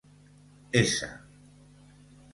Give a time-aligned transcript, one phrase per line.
[0.73, 1.05] S